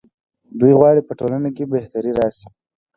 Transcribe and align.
دوی 0.59 0.73
غواړي 0.79 1.01
په 1.05 1.13
ټولنه 1.19 1.49
کې 1.55 1.63
بهتري 1.73 2.11
راشي. 2.19 2.47